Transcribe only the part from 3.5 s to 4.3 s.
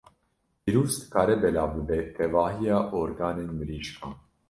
mirîşkan.